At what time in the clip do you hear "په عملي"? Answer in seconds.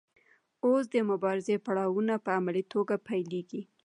2.25-2.63